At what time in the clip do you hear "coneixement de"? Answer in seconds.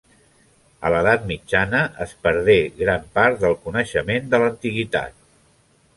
3.67-4.41